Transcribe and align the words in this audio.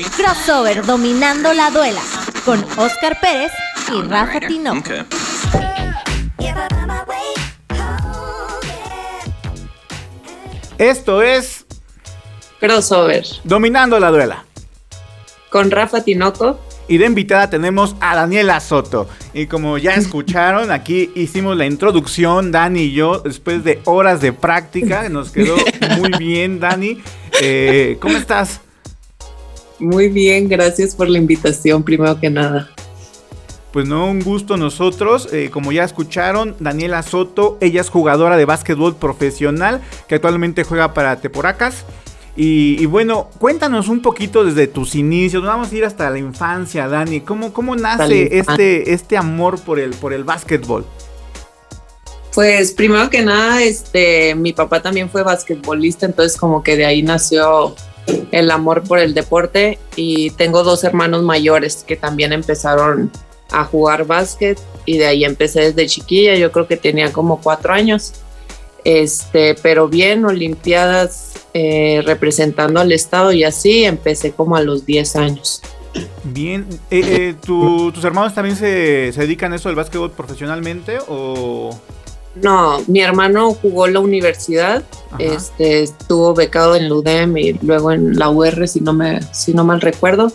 Crossover 0.00 0.86
dominando 0.86 1.52
la 1.52 1.70
duela 1.70 2.00
con 2.46 2.64
Oscar 2.78 3.20
Pérez 3.20 3.52
y 3.94 4.00
Rafa 4.08 4.40
Tinoco. 4.40 4.90
Esto 10.78 11.20
es 11.22 11.66
Crossover 12.58 13.22
Dominando 13.44 14.00
la 14.00 14.10
duela. 14.10 14.44
con 15.50 15.70
Rafa 15.70 16.02
Tinoco. 16.02 16.58
Y 16.88 16.96
de 16.96 17.04
invitada 17.04 17.50
tenemos 17.50 17.94
a 18.00 18.16
Daniela 18.16 18.58
Soto. 18.60 19.08
Y 19.34 19.46
como 19.46 19.76
ya 19.76 19.94
escucharon, 19.96 20.70
aquí 20.70 21.10
hicimos 21.14 21.54
la 21.58 21.66
introducción, 21.66 22.50
Dani 22.50 22.84
y 22.84 22.92
yo, 22.92 23.18
después 23.18 23.62
de 23.62 23.80
horas 23.84 24.22
de 24.22 24.32
práctica. 24.32 25.10
Nos 25.10 25.30
quedó 25.30 25.56
muy 25.98 26.10
bien, 26.18 26.60
Dani. 26.60 27.02
Eh, 27.42 27.98
¿Cómo 28.00 28.16
estás? 28.16 28.61
Muy 29.82 30.10
bien, 30.10 30.48
gracias 30.48 30.94
por 30.94 31.10
la 31.10 31.18
invitación, 31.18 31.82
primero 31.82 32.20
que 32.20 32.30
nada. 32.30 32.70
Pues 33.72 33.88
no, 33.88 34.08
un 34.08 34.20
gusto 34.20 34.56
nosotros. 34.56 35.28
Eh, 35.32 35.50
como 35.52 35.72
ya 35.72 35.82
escucharon, 35.82 36.54
Daniela 36.60 37.02
Soto, 37.02 37.58
ella 37.60 37.80
es 37.80 37.88
jugadora 37.88 38.36
de 38.36 38.44
básquetbol 38.44 38.94
profesional 38.94 39.80
que 40.06 40.14
actualmente 40.14 40.62
juega 40.62 40.94
para 40.94 41.16
Teporacas. 41.20 41.84
Y, 42.36 42.76
y 42.80 42.86
bueno, 42.86 43.28
cuéntanos 43.40 43.88
un 43.88 44.02
poquito 44.02 44.44
desde 44.44 44.68
tus 44.68 44.94
inicios. 44.94 45.42
Vamos 45.42 45.72
a 45.72 45.74
ir 45.74 45.84
hasta 45.84 46.08
la 46.10 46.18
infancia, 46.18 46.86
Dani. 46.86 47.22
¿Cómo, 47.22 47.52
cómo 47.52 47.74
nace 47.74 48.38
este, 48.38 48.92
este 48.92 49.16
amor 49.16 49.58
por 49.60 49.80
el, 49.80 49.90
por 49.90 50.12
el 50.12 50.22
básquetbol? 50.22 50.86
Pues 52.32 52.70
primero 52.70 53.10
que 53.10 53.22
nada, 53.22 53.60
este, 53.64 54.36
mi 54.36 54.52
papá 54.52 54.80
también 54.80 55.10
fue 55.10 55.24
basquetbolista, 55.24 56.06
entonces 56.06 56.38
como 56.38 56.62
que 56.62 56.76
de 56.76 56.86
ahí 56.86 57.02
nació 57.02 57.74
el 58.30 58.50
amor 58.50 58.82
por 58.82 58.98
el 58.98 59.14
deporte 59.14 59.78
y 59.96 60.30
tengo 60.30 60.62
dos 60.62 60.84
hermanos 60.84 61.22
mayores 61.22 61.84
que 61.86 61.96
también 61.96 62.32
empezaron 62.32 63.10
a 63.50 63.64
jugar 63.64 64.06
básquet 64.06 64.58
y 64.86 64.96
de 64.98 65.06
ahí 65.06 65.24
empecé 65.24 65.60
desde 65.72 65.86
chiquilla, 65.86 66.34
yo 66.36 66.50
creo 66.50 66.66
que 66.66 66.76
tenía 66.76 67.12
como 67.12 67.40
cuatro 67.40 67.72
años. 67.72 68.12
Este, 68.84 69.54
pero 69.62 69.88
bien, 69.88 70.24
Olimpiadas 70.24 71.34
eh, 71.54 72.02
representando 72.04 72.80
al 72.80 72.90
estado 72.92 73.30
y 73.32 73.44
así 73.44 73.84
empecé 73.84 74.32
como 74.32 74.56
a 74.56 74.62
los 74.62 74.84
10 74.86 75.16
años. 75.16 75.60
Bien. 76.24 76.66
Eh, 76.90 77.00
eh, 77.04 77.34
¿tu- 77.44 77.92
¿Tus 77.92 78.02
hermanos 78.04 78.34
también 78.34 78.56
se, 78.56 79.12
se 79.12 79.20
dedican 79.20 79.52
a 79.52 79.56
eso 79.56 79.68
del 79.68 79.76
básquetbol 79.76 80.10
profesionalmente? 80.12 80.98
¿O.? 81.08 81.78
No, 82.34 82.80
mi 82.86 83.00
hermano 83.00 83.52
jugó 83.52 83.86
la 83.86 84.00
universidad, 84.00 84.82
Ajá. 85.10 85.22
este, 85.22 85.82
estuvo 85.82 86.34
becado 86.34 86.76
en 86.76 86.88
la 86.88 86.94
UDEM 86.94 87.36
y 87.36 87.52
luego 87.62 87.92
en 87.92 88.18
la 88.18 88.30
UR, 88.30 88.66
si 88.66 88.80
no, 88.80 88.94
me, 88.94 89.20
si 89.34 89.52
no 89.52 89.64
mal 89.64 89.80
recuerdo, 89.82 90.32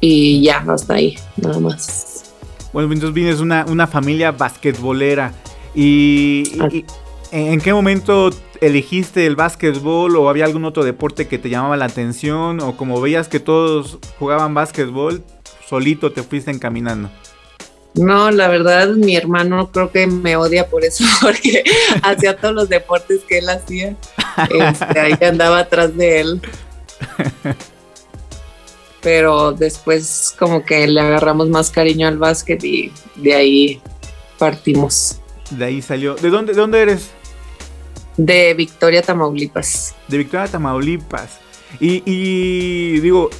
y 0.00 0.40
ya, 0.42 0.64
hasta 0.68 0.94
ahí, 0.94 1.18
nada 1.36 1.58
más. 1.58 2.32
Bueno, 2.72 2.92
entonces 2.92 3.14
vienes 3.14 3.40
una, 3.40 3.66
una 3.68 3.86
familia 3.86 4.30
basquetbolera. 4.32 5.32
¿Y, 5.74 6.44
y- 6.70 6.76
y 6.78 6.84
en 7.32 7.60
qué 7.60 7.72
momento 7.72 8.30
elegiste 8.60 9.26
el 9.26 9.36
básquetbol 9.36 10.16
o 10.16 10.28
había 10.28 10.44
algún 10.44 10.64
otro 10.64 10.84
deporte 10.84 11.26
que 11.28 11.38
te 11.38 11.50
llamaba 11.50 11.76
la 11.76 11.86
atención? 11.86 12.60
¿O 12.60 12.76
como 12.76 13.00
veías 13.00 13.26
que 13.28 13.40
todos 13.40 13.98
jugaban 14.18 14.54
básquetbol, 14.54 15.22
solito 15.68 16.12
te 16.12 16.22
fuiste 16.22 16.50
encaminando? 16.50 17.10
No, 17.94 18.30
la 18.30 18.48
verdad, 18.48 18.88
mi 18.90 19.16
hermano 19.16 19.70
creo 19.70 19.90
que 19.90 20.06
me 20.06 20.36
odia 20.36 20.68
por 20.68 20.84
eso, 20.84 21.04
porque 21.20 21.62
hacía 22.02 22.36
todos 22.36 22.54
los 22.54 22.68
deportes 22.68 23.20
que 23.28 23.38
él 23.38 23.48
hacía, 23.48 23.96
este, 24.50 25.00
ahí 25.00 25.14
andaba 25.20 25.60
atrás 25.60 25.96
de 25.96 26.20
él. 26.20 26.40
Pero 29.02 29.52
después 29.52 30.34
como 30.38 30.64
que 30.64 30.86
le 30.86 31.00
agarramos 31.00 31.48
más 31.48 31.70
cariño 31.70 32.06
al 32.06 32.18
básquet 32.18 32.62
y 32.62 32.92
de 33.16 33.34
ahí 33.34 33.82
partimos. 34.38 35.18
De 35.50 35.64
ahí 35.64 35.82
salió. 35.82 36.14
¿De 36.14 36.30
dónde, 36.30 36.54
de 36.54 36.60
dónde 36.60 36.80
eres? 36.80 37.10
De 38.16 38.54
Victoria, 38.54 39.02
Tamaulipas. 39.02 39.94
De 40.06 40.18
Victoria, 40.18 40.46
Tamaulipas. 40.46 41.40
Y, 41.80 42.02
y 42.06 43.00
digo, 43.00 43.30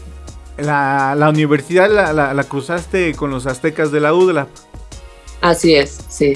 la, 0.62 1.14
la 1.16 1.28
universidad 1.30 1.90
la, 1.90 2.12
la- 2.12 2.34
la 2.34 2.44
cruzaste 2.44 3.14
con 3.14 3.30
los 3.30 3.46
aztecas 3.46 3.92
de 3.92 4.00
la 4.00 4.14
UDLA. 4.14 4.48
Así 5.40 5.74
es, 5.74 5.98
sí. 6.08 6.34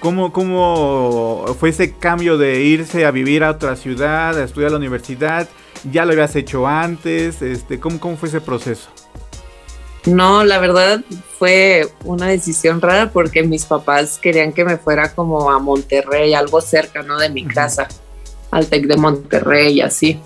¿Cómo, 0.00 0.32
¿Cómo 0.32 1.44
fue 1.58 1.70
ese 1.70 1.94
cambio 1.96 2.38
de 2.38 2.62
irse 2.62 3.04
a 3.06 3.10
vivir 3.10 3.44
a 3.44 3.50
otra 3.50 3.76
ciudad, 3.76 4.38
a 4.38 4.44
estudiar 4.44 4.68
a 4.68 4.72
la 4.72 4.78
universidad? 4.78 5.48
¿Ya 5.90 6.04
lo 6.04 6.12
habías 6.12 6.36
hecho 6.36 6.66
antes? 6.66 7.42
Este, 7.42 7.78
¿cómo, 7.80 8.00
¿Cómo 8.00 8.16
fue 8.16 8.28
ese 8.28 8.40
proceso? 8.40 8.88
No, 10.06 10.44
la 10.44 10.58
verdad 10.58 11.02
fue 11.38 11.86
una 12.04 12.26
decisión 12.28 12.80
rara 12.80 13.10
porque 13.10 13.42
mis 13.42 13.66
papás 13.66 14.18
querían 14.18 14.52
que 14.52 14.64
me 14.64 14.78
fuera 14.78 15.12
como 15.14 15.50
a 15.50 15.58
Monterrey, 15.58 16.32
algo 16.32 16.60
cerca, 16.62 17.02
¿no? 17.02 17.18
De 17.18 17.28
mi 17.28 17.46
casa, 17.46 17.86
al 18.50 18.66
TEC 18.66 18.86
de 18.86 18.96
Monterrey 18.96 19.74
y 19.74 19.80
así. 19.82 20.18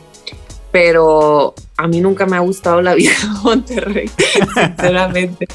Pero 0.70 1.54
a 1.76 1.86
mí 1.88 2.00
nunca 2.00 2.26
me 2.26 2.36
ha 2.36 2.40
gustado 2.40 2.80
la 2.80 2.94
vida 2.94 3.10
de 3.20 3.40
Monterrey, 3.42 4.10
sinceramente. 4.54 5.48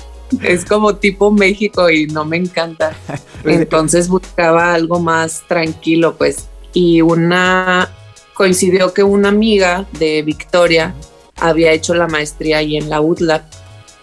Es 0.44 0.64
como 0.64 0.96
tipo 0.96 1.32
México 1.32 1.90
y 1.90 2.08
no 2.08 2.26
me 2.26 2.38
encanta. 2.38 2.94
Entonces 3.44 4.08
buscaba 4.08 4.74
algo 4.74 5.00
más 5.00 5.44
tranquilo, 5.48 6.16
pues. 6.16 6.50
Y 6.74 7.02
una 7.02 7.90
coincidió 8.34 8.94
que 8.94 9.04
una 9.04 9.30
amiga 9.30 9.86
de 10.00 10.22
Victoria 10.22 10.94
había 11.36 11.72
hecho 11.72 11.94
la 11.94 12.08
maestría 12.08 12.60
ahí 12.60 12.78
en 12.78 12.90
la 12.90 13.02
UTLAB. 13.02 13.42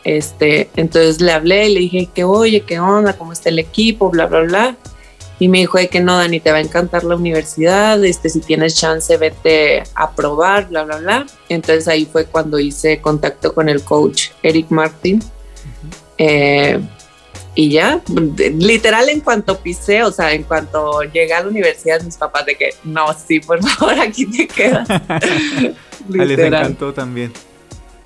Este, 0.04 0.68
entonces 0.76 1.20
le 1.20 1.32
hablé 1.32 1.68
y 1.68 1.74
le 1.74 1.80
dije 1.80 2.08
que, 2.14 2.24
oye, 2.24 2.60
¿qué 2.60 2.78
onda? 2.78 3.14
¿Cómo 3.14 3.32
está 3.32 3.48
el 3.48 3.58
equipo? 3.58 4.10
Bla, 4.10 4.26
bla, 4.26 4.40
bla. 4.40 4.76
Y 5.38 5.48
me 5.48 5.58
dijo 5.58 5.76
de 5.78 5.88
que 5.88 6.00
no, 6.00 6.16
Dani, 6.16 6.40
te 6.40 6.50
va 6.50 6.58
a 6.58 6.60
encantar 6.62 7.04
la 7.04 7.14
universidad, 7.14 8.02
este, 8.04 8.30
si 8.30 8.40
tienes 8.40 8.74
chance, 8.74 9.14
vete 9.18 9.82
a 9.94 10.10
probar, 10.12 10.68
bla, 10.68 10.84
bla, 10.84 10.96
bla. 10.98 11.26
Entonces 11.50 11.86
ahí 11.88 12.06
fue 12.10 12.24
cuando 12.24 12.58
hice 12.58 13.00
contacto 13.00 13.52
con 13.52 13.68
el 13.68 13.82
coach 13.82 14.30
Eric 14.42 14.70
Martin. 14.70 15.22
Eh, 16.16 16.80
y 17.54 17.70
ya, 17.70 18.02
literal 18.58 19.08
en 19.08 19.20
cuanto 19.20 19.58
pisé, 19.58 20.02
o 20.02 20.12
sea, 20.12 20.32
en 20.32 20.42
cuanto 20.42 21.02
llegué 21.02 21.32
a 21.32 21.42
la 21.42 21.48
universidad, 21.48 22.02
mis 22.02 22.16
papás 22.16 22.44
de 22.44 22.54
que, 22.54 22.74
no, 22.84 23.06
sí, 23.14 23.40
por 23.40 23.62
favor, 23.66 23.98
aquí 23.98 24.26
te 24.26 24.46
quedas. 24.46 24.88
Ah, 26.08 26.12
Les 26.12 26.28
literal, 26.28 26.62
encantó 26.62 26.92
también. 26.94 27.32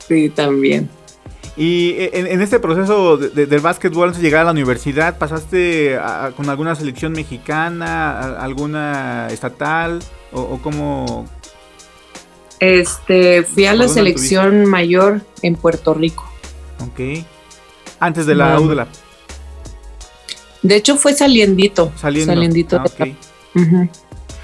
sí, 0.09 0.31
también. 0.31 0.89
Y 1.63 1.95
en, 2.15 2.27
en 2.27 2.41
este 2.41 2.59
proceso 2.59 3.19
de- 3.19 3.29
de- 3.29 3.45
del 3.45 3.61
básquetbol 3.61 4.09
antes 4.09 4.23
de 4.23 4.27
llegar 4.27 4.41
a 4.41 4.45
la 4.45 4.53
universidad, 4.53 5.19
¿pasaste 5.19 5.99
a- 5.99 6.25
a- 6.25 6.31
con 6.33 6.49
alguna 6.49 6.75
selección 6.75 7.13
mexicana, 7.13 8.13
a- 8.19 8.43
alguna 8.43 9.29
estatal? 9.31 9.99
¿O, 10.33 10.41
o 10.41 10.63
cómo? 10.63 11.27
Este, 12.61 13.43
fui 13.43 13.67
a 13.67 13.73
¿Por 13.73 13.79
la 13.81 13.89
selección 13.89 14.65
mayor 14.65 15.21
en 15.43 15.55
Puerto 15.57 15.93
Rico. 15.93 16.27
Ok. 16.83 17.25
Antes 17.99 18.25
de 18.25 18.35
la 18.35 18.55
No. 18.55 18.63
UDLA, 18.63 18.89
De 20.63 20.77
hecho, 20.77 20.97
fue 20.97 21.13
saliendito. 21.13 21.93
saliendo. 21.97 22.33
Saliendito 22.33 22.77
Ah, 22.81 22.85
de. 23.05 23.17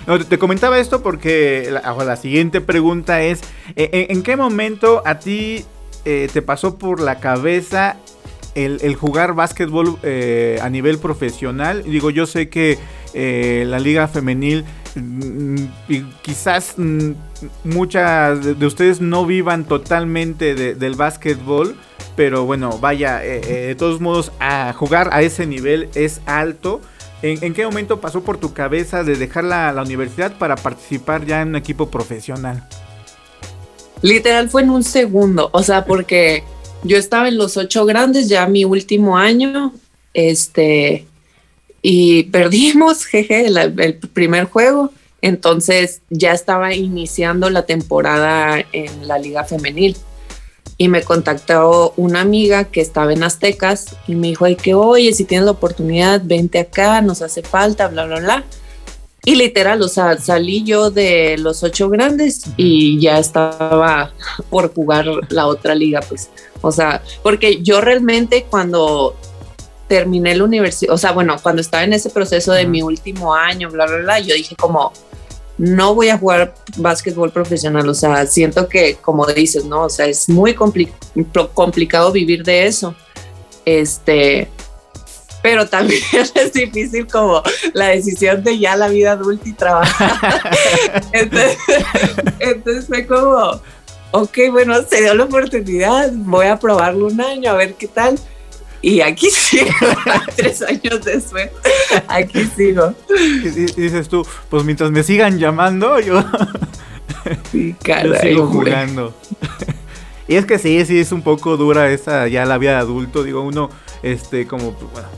No, 0.07 0.23
te, 0.25 0.39
comentaba 0.39 0.79
esto 0.79 1.03
porque 1.03 1.69
la, 1.71 1.81
siguiente 2.17 2.61
pregunta 2.61 3.23
es, 3.23 3.41
eh, 3.75 3.89
¿en, 4.09 4.19
en 4.19 4.23
qué 4.23 4.37
momento 4.37 5.03
a 5.07 5.19
ti 5.19 5.65
eh, 6.07 6.29
te 6.33 6.41
pasó 6.41 6.79
por 6.79 7.01
la 7.01 7.21
cabeza 7.21 7.97
el, 8.55 8.95
jugar 8.95 9.35
básquetbol 9.35 9.99
eh, 10.03 10.59
a 10.63 10.71
nivel 10.71 10.99
profesional? 10.99 11.83
Digo, 11.83 12.09
yo 12.09 12.25
sé 12.25 12.49
que 12.49 12.79
eh, 13.13 13.65
la 13.67 13.79
liga 13.79 14.09
femenil 14.09 14.65
mm, 14.95 15.57
y 15.89 16.03
quizás 16.23 16.75
mm, 16.79 17.11
muchas 17.65 18.43
de, 18.43 18.55
de 18.55 18.67
ustedes 18.67 19.03
no 19.03 19.27
vivan 19.27 19.65
totalmente 19.65 20.55
de- 20.55 20.75
del 20.75 20.95
básquetbol, 20.95 21.77
pero 22.17 22.47
bueno, 22.47 22.79
vaya, 22.79 23.19
de 23.19 23.75
todos 23.75 24.01
modos, 24.01 24.33
a 24.41 24.73
jugar 24.73 25.11
a 25.13 25.21
ese 25.21 25.45
nivel 25.45 25.91
es 25.95 26.23
alto. 26.25 26.81
¿En, 27.21 27.53
qué 27.53 27.65
momento 27.65 28.01
pasó 28.01 28.23
por 28.23 28.39
tu 28.39 28.55
cabeza 28.55 29.03
de 29.03 29.17
dejar 29.17 29.45
la 29.45 29.83
universidad 29.83 30.33
para 30.39 30.55
participar 30.57 31.27
ya 31.27 31.43
en 31.43 31.49
un 31.49 31.57
equipo 31.57 31.91
profesional? 31.91 32.67
Literal 34.03 34.51
fue 34.51 34.63
en 34.63 34.71
un 34.71 34.85
segundo, 34.85 35.51
o 35.53 35.63
sea, 35.63 35.85
porque 35.85 36.45
yo 36.83 36.97
estaba 36.97 37.29
en 37.29 37.39
los 37.39 37.57
ocho 37.57 37.85
grandes 37.87 38.29
ya 38.29 38.47
mi 38.47 38.65
último 38.65 39.17
año, 39.17 39.73
este, 40.15 41.07
y 41.83 42.25
perdimos, 42.25 43.05
jeje, 43.07 43.47
el 43.47 43.99
primer 44.13 44.45
juego, 44.45 44.91
entonces 45.23 46.03
ya 46.11 46.33
estaba 46.33 46.75
iniciando 46.75 47.51
la 47.51 47.67
temporada 47.67 48.65
en 48.73 49.09
la 49.09 49.19
liga 49.19 49.45
femenil. 49.45 49.97
Y 50.79 50.89
me 50.89 51.03
contactó 51.03 51.95
una 51.97 52.21
amiga 52.21 52.65
que 52.65 52.83
estaba 52.83 53.13
en 53.13 53.23
Aztecas 53.23 53.97
y 54.07 54.15
me 54.15 54.29
dijo, 54.29 54.45
que 54.63 54.75
oye, 54.75 55.13
si 55.15 55.25
tienes 55.25 55.47
la 55.47 55.53
oportunidad, 55.53 56.21
vente 56.23 56.59
acá, 56.59 57.01
nos 57.01 57.23
hace 57.23 57.43
falta, 57.43 57.89
bla, 57.89 58.05
bla, 58.05 58.21
bla. 58.21 58.45
Y 59.27 59.35
literal, 59.35 59.83
o 59.83 59.89
sea, 59.89 60.17
salí 60.19 60.63
yo 60.63 60.93
de 60.93 61.37
los 61.37 61.65
ocho 61.65 61.89
grandes 61.89 62.43
y 62.57 63.01
ya 63.01 63.19
estaba 63.19 64.13
por 64.51 64.73
jugar 64.73 65.05
la 65.31 65.49
otra 65.49 65.75
liga, 65.75 65.99
pues. 66.09 66.31
O 66.61 66.71
sea, 66.71 67.03
porque 67.25 67.61
yo 67.61 67.81
realmente 67.81 68.47
cuando 68.49 69.17
terminé 69.89 70.37
la 70.37 70.45
universidad, 70.45 70.95
o 70.95 70.97
sea, 70.97 71.11
bueno, 71.11 71.35
cuando 71.43 71.61
estaba 71.61 71.83
en 71.83 71.93
ese 71.93 72.09
proceso 72.11 72.53
de 72.53 72.69
mi 72.69 72.83
último 72.83 73.35
año, 73.35 73.69
bla, 73.69 73.87
bla, 73.87 73.97
bla, 73.97 74.21
yo 74.21 74.33
dije 74.33 74.55
como, 74.55 74.93
no 75.59 75.97
voy 75.97 76.11
a 76.11 76.19
jugar 76.19 76.55
básquetbol 76.77 77.33
profesional, 77.33 77.89
o 77.89 77.95
sea, 77.95 78.27
siento 78.27 78.69
que, 78.69 78.95
como 78.95 79.27
dices, 79.27 79.65
¿no? 79.65 79.87
O 79.87 79.91
sea, 79.91 80.07
es 80.07 80.29
muy 80.29 80.55
complicado 80.55 82.13
vivir 82.13 82.45
de 82.45 82.69
eso. 82.69 82.95
Este, 83.65 84.47
pero 85.47 85.69
también 85.69 86.03
es 86.35 86.53
difícil 86.53 87.07
como 87.07 87.41
la 87.73 87.91
decisión 87.91 88.43
de 88.43 88.59
ya 88.59 88.75
la 88.75 88.89
vida 88.89 89.13
adulta 89.13 89.49
y 89.49 89.53
trabajar. 89.53 90.41
entonces, 92.41 92.87
fue 92.89 93.07
como, 93.07 93.61
ok, 94.11 94.39
bueno, 94.51 94.75
se 94.83 95.03
dio 95.03 95.15
la 95.15 95.23
oportunidad, 95.23 96.11
voy 96.13 96.47
a 96.47 96.59
probarlo 96.59 97.07
un 97.07 97.21
año, 97.21 97.53
a 97.53 97.55
ver 97.55 97.75
qué 97.75 97.87
tal. 97.87 98.19
Y 98.83 99.03
aquí 99.03 99.31
sigo, 99.31 99.71
tres 100.37 100.63
años 100.63 101.05
después, 101.05 101.51
aquí 102.09 102.51
sigo. 102.57 102.93
Y 103.09 103.49
dices 103.49 104.09
tú, 104.09 104.27
pues 104.51 104.65
mientras 104.65 104.91
me 104.91 105.05
sigan 105.05 105.39
llamando, 105.39 106.01
yo, 106.01 106.25
sí, 107.53 107.77
sigo 108.21 108.49
jugando. 108.49 109.15
Y 110.27 110.35
es 110.35 110.45
que 110.45 110.59
sí, 110.59 110.85
sí 110.87 110.99
es 110.99 111.13
un 111.13 111.23
poco 111.23 111.57
dura 111.57 111.89
esa 111.93 112.27
ya 112.27 112.45
la 112.47 112.59
vida 112.59 112.73
de 112.73 112.79
adulto, 112.79 113.23
digo, 113.23 113.43
uno, 113.43 113.71
este, 114.03 114.49
como, 114.49 114.73
bueno, 114.73 115.09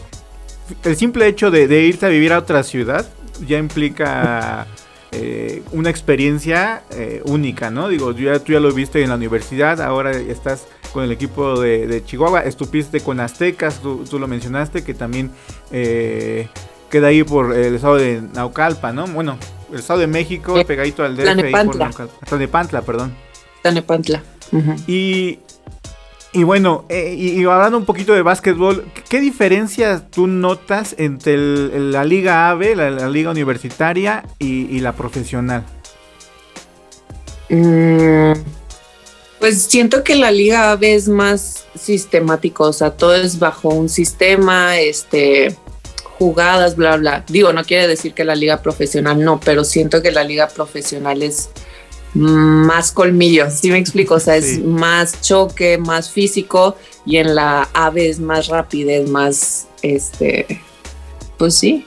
el 0.85 0.97
simple 0.97 1.27
hecho 1.27 1.51
de, 1.51 1.65
irte 1.83 2.07
a 2.07 2.09
vivir 2.09 2.33
a 2.33 2.39
otra 2.39 2.63
ciudad 2.63 3.07
ya 3.47 3.59
implica 3.59 4.67
eh, 5.13 5.63
una 5.73 5.91
experiencia 5.91 6.83
eh, 6.91 7.23
única, 7.25 7.71
¿no? 7.71 7.89
Digo, 7.89 8.13
ya, 8.13 8.39
tú 8.39 8.53
ya 8.53 8.61
lo 8.61 8.73
viste 8.73 9.03
en 9.03 9.11
la 9.11 9.15
universidad, 9.15 9.81
ahora 9.81 10.13
estás 10.13 10.67
con 10.93 11.05
el 11.05 11.13
equipo 11.13 11.61
de, 11.61 12.03
Chihuahua, 12.05 12.41
estupiste 12.43 13.01
con 13.01 13.21
Aztecas, 13.21 13.81
tú, 13.81 14.19
lo 14.19 14.27
mencionaste, 14.27 14.83
que 14.83 14.95
también 14.95 15.31
eh, 15.71 16.49
queda 16.91 17.09
ahí 17.09 17.23
por 17.23 17.55
el 17.55 17.77
estado 17.77 17.97
de 17.97 18.23
Naucalpa, 18.35 18.93
¿no? 18.93 19.07
Bueno, 19.07 19.39
el 19.73 19.79
estado 19.79 20.01
de 20.01 20.07
México, 20.07 20.55
pegadito 20.67 21.05
al 21.05 21.17
DF, 21.17 21.45
ahí 21.45 21.65
por 21.65 21.77
Naucalpa. 21.77 22.27
Tlanepantla, 22.27 22.83
perdón. 22.83 23.15
Tlanepantla. 23.63 24.23
Y 24.87 25.39
y 26.33 26.43
bueno, 26.43 26.85
eh, 26.91 27.15
y, 27.17 27.43
hablando 27.45 27.79
un 27.79 27.87
poquito 27.87 28.13
de 28.13 28.21
básquetbol, 28.21 28.85
¿qué 29.09 29.19
diferencias 29.19 30.11
tú 30.11 30.27
notas 30.27 30.95
entre 30.99 31.37
la 31.37 32.05
liga 32.05 32.51
AVE, 32.51 32.77
la, 32.77 33.09
liga 33.09 33.31
universitaria 33.31 34.25
y, 34.39 34.79
la 34.81 34.93
profesional? 34.93 35.65
Mm, 37.49 38.33
pues 39.39 39.63
siento 39.63 40.05
que 40.05 40.17
la 40.17 40.31
liga 40.31 40.73
AVE 40.73 40.95
es 40.95 41.09
más 41.09 41.65
sistemático, 41.75 42.65
o 42.65 42.73
sea, 42.75 42.91
todo 42.91 43.15
es 43.15 43.39
bajo 43.39 43.71
un 43.71 43.89
sistema, 43.89 44.79
este, 44.79 45.57
jugadas, 46.19 46.77
bla, 46.77 46.97
bla. 46.97 47.25
Digo, 47.27 47.55
no 47.55 47.65
quiere 47.65 47.87
decir 47.87 48.13
que 48.13 48.25
la 48.25 48.35
liga 48.35 48.61
profesional 48.61 49.25
no, 49.25 49.41
pero 49.41 49.65
siento 49.65 50.03
que 50.03 50.13
la 50.13 50.25
liga 50.25 50.49
profesional 50.49 51.23
es 51.23 51.49
más 52.15 52.93
colmillos, 52.93 53.55
¿sí 53.55 53.71
me 53.71 53.79
explico? 53.79 54.15
O 54.15 54.21
sea, 54.21 54.37
es 54.37 54.63
más 54.63 55.21
choque, 55.21 55.79
más 55.79 56.11
físico 56.11 56.77
y 57.05 57.17
en 57.19 57.35
la 57.35 57.69
ave 57.73 58.09
es 58.09 58.21
más 58.21 58.49
rapidez, 58.49 59.09
más, 59.09 59.69
este, 59.83 60.61
pues 61.37 61.55
sí. 61.55 61.87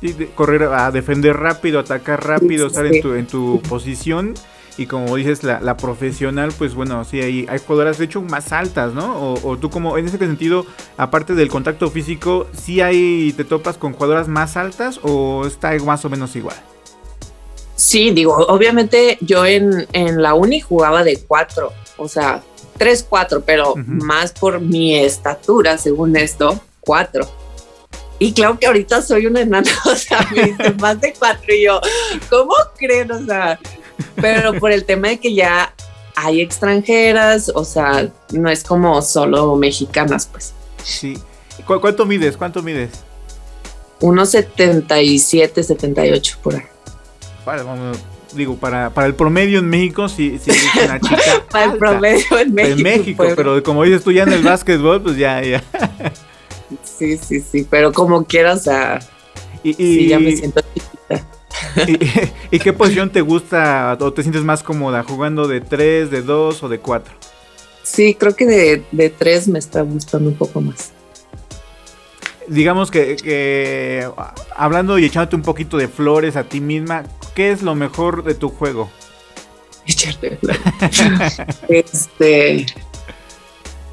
Sí, 0.00 0.14
correr 0.34 0.64
a 0.64 0.90
defender 0.90 1.36
rápido, 1.36 1.80
atacar 1.80 2.26
rápido, 2.26 2.66
estar 2.66 2.84
en 2.86 3.00
tu, 3.00 3.14
en 3.14 3.26
tu 3.26 3.62
posición 3.68 4.34
y 4.78 4.86
como 4.86 5.16
dices, 5.16 5.42
la, 5.42 5.76
profesional, 5.78 6.52
pues 6.56 6.74
bueno, 6.74 7.02
sí, 7.04 7.20
hay, 7.20 7.46
hay 7.48 7.58
jugadoras 7.58 7.96
de 7.96 8.04
hecho 8.04 8.20
más 8.20 8.52
altas, 8.52 8.92
¿no? 8.92 9.16
O, 9.16 9.48
o, 9.48 9.56
tú 9.56 9.70
como, 9.70 9.96
en 9.96 10.06
ese 10.06 10.18
sentido, 10.18 10.66
aparte 10.98 11.34
del 11.34 11.48
contacto 11.48 11.90
físico, 11.90 12.46
¿sí 12.52 12.82
hay, 12.82 13.32
te 13.32 13.44
topas 13.44 13.78
con 13.78 13.94
jugadoras 13.94 14.28
más 14.28 14.58
altas 14.58 15.00
o 15.02 15.46
está 15.46 15.72
más 15.78 16.04
o 16.04 16.10
menos 16.10 16.36
igual? 16.36 16.56
Sí, 17.76 18.10
digo, 18.10 18.34
obviamente 18.34 19.18
yo 19.20 19.44
en, 19.44 19.86
la 19.92 20.32
uni 20.32 20.60
jugaba 20.60 21.04
de 21.04 21.18
cuatro, 21.20 21.74
o 21.98 22.08
sea, 22.08 22.42
tres, 22.78 23.04
cuatro, 23.06 23.42
pero 23.44 23.74
más 23.76 24.32
por 24.32 24.60
mi 24.60 24.96
estatura, 24.96 25.76
según 25.76 26.16
esto, 26.16 26.58
cuatro. 26.80 27.28
Y 28.18 28.32
claro 28.32 28.58
que 28.58 28.66
ahorita 28.66 29.02
soy 29.02 29.26
una 29.26 29.42
enana, 29.42 29.70
o 29.84 29.94
sea, 29.94 30.26
me 30.34 30.44
dicen 30.44 30.76
más 30.80 30.98
de 31.02 31.12
cuatro 31.12 31.54
y 31.54 31.64
yo, 31.64 31.78
¿cómo 32.30 32.54
creen? 32.78 33.12
O 33.12 33.26
sea, 33.26 33.60
pero 34.14 34.54
por 34.54 34.72
el 34.72 34.86
tema 34.86 35.08
de 35.08 35.20
que 35.20 35.34
ya 35.34 35.74
hay 36.14 36.40
extranjeras, 36.40 37.52
o 37.54 37.62
sea, 37.62 38.10
no 38.32 38.48
es 38.48 38.64
como 38.64 39.02
solo 39.02 39.54
mexicanas, 39.54 40.26
pues. 40.32 40.54
Sí. 40.82 41.18
¿Cuánto 41.66 42.06
mides? 42.06 42.38
¿Cuánto 42.38 42.62
mides? 42.62 43.04
Unos 44.00 44.30
77, 44.30 45.62
78 45.62 46.38
por 46.42 46.54
ahí 46.54 46.62
para, 47.46 47.64
digo, 48.34 48.56
para, 48.56 48.90
para 48.90 49.06
el 49.06 49.14
promedio 49.14 49.60
en 49.60 49.68
México, 49.68 50.08
si 50.08 50.36
sí, 50.40 50.50
es 50.50 50.84
una 50.84 51.00
chica. 51.00 51.46
para 51.48 51.72
el 51.72 51.78
promedio 51.78 52.38
en 52.40 52.52
México. 52.52 52.76
En 52.76 52.82
México, 52.82 53.24
pero 53.36 53.62
como 53.62 53.84
dices 53.84 54.02
tú 54.02 54.10
ya 54.10 54.24
en 54.24 54.32
el 54.32 54.42
básquetbol, 54.42 55.00
pues 55.00 55.16
ya, 55.16 55.40
ya. 55.42 55.62
sí, 56.82 57.16
sí, 57.16 57.40
sí, 57.40 57.64
pero 57.70 57.92
como 57.92 58.24
quieras, 58.24 58.62
o 58.62 58.62
sea, 58.64 58.98
y, 59.62 59.74
sí, 59.74 60.08
ya 60.08 60.18
me 60.18 60.36
siento 60.36 60.60
chiquita. 60.74 61.24
¿Y, 62.50 62.58
qué 62.58 62.72
posición 62.72 63.10
te 63.10 63.20
gusta 63.20 63.96
o 64.00 64.12
te 64.12 64.22
sientes 64.22 64.42
más 64.42 64.64
cómoda? 64.64 65.04
¿Jugando 65.04 65.46
de 65.46 65.60
3, 65.60 66.10
de 66.10 66.22
2 66.22 66.64
o 66.64 66.68
de 66.68 66.80
4? 66.80 67.14
Sí, 67.84 68.16
creo 68.18 68.34
que 68.34 68.46
de, 68.46 68.82
de 68.90 69.10
3 69.10 69.48
me 69.48 69.60
está 69.60 69.82
gustando 69.82 70.30
un 70.30 70.36
poco 70.36 70.60
más 70.60 70.95
digamos 72.48 72.90
que, 72.90 74.08
hablando 74.54 74.98
y 74.98 75.04
echándote 75.04 75.36
un 75.36 75.42
poquito 75.42 75.76
de 75.76 75.88
flores 75.88 76.36
a 76.36 76.44
ti 76.44 76.60
misma, 76.60 77.04
¿qué 77.34 77.52
es 77.52 77.62
lo 77.62 77.74
mejor 77.74 78.24
de 78.24 78.34
tu 78.34 78.48
juego? 78.48 78.90
Echarte 79.86 80.36
flores. 80.36 81.40
este. 81.68 82.66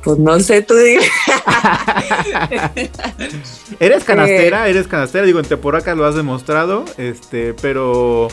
Pues 0.03 0.19
no 0.19 0.37
sé, 0.39 0.61
tú 0.63 0.73
eres 3.79 4.03
canastera, 4.03 4.67
eh, 4.67 4.71
eres 4.71 4.87
canastera, 4.87 5.25
digo, 5.25 5.39
en 5.39 5.45
Teporaca 5.45 5.95
lo 5.95 6.05
has 6.05 6.15
demostrado, 6.15 6.83
este, 6.97 7.53
pero. 7.53 8.27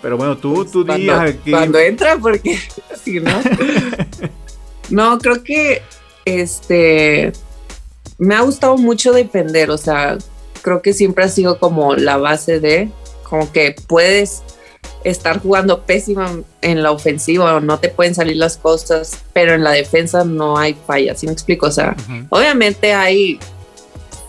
Pero 0.00 0.16
bueno, 0.16 0.36
tú, 0.36 0.64
tú 0.64 0.86
cuando, 0.86 1.12
Cuando 1.50 1.80
entra, 1.80 2.16
porque 2.18 2.60
si 3.04 3.18
no. 3.18 3.32
no, 4.90 5.18
creo 5.18 5.42
que 5.42 5.82
este 6.24 7.32
me 8.18 8.34
ha 8.34 8.40
gustado 8.40 8.76
mucho 8.76 9.12
defender, 9.12 9.70
o 9.70 9.78
sea, 9.78 10.18
creo 10.62 10.82
que 10.82 10.92
siempre 10.92 11.24
ha 11.24 11.28
sido 11.28 11.58
como 11.58 11.94
la 11.94 12.16
base 12.16 12.60
de, 12.60 12.90
como 13.22 13.52
que 13.52 13.74
puedes 13.86 14.42
estar 15.04 15.40
jugando 15.40 15.84
pésima 15.84 16.40
en 16.62 16.82
la 16.82 16.90
ofensiva 16.90 17.54
o 17.54 17.60
no 17.60 17.78
te 17.78 17.88
pueden 17.88 18.14
salir 18.14 18.36
las 18.36 18.56
cosas, 18.56 19.18
pero 19.32 19.54
en 19.54 19.62
la 19.62 19.70
defensa 19.70 20.24
no 20.24 20.58
hay 20.58 20.74
falla, 20.86 21.14
¿sí 21.14 21.26
me 21.26 21.32
explico? 21.32 21.66
O 21.66 21.70
sea, 21.70 21.94
obviamente 22.30 22.92
hay 22.92 23.38